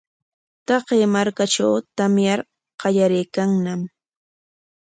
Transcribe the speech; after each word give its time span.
Taqay 0.65 1.03
markatrawqa 1.13 1.87
tamyar 1.97 2.39
qallariykanñam. 2.81 3.81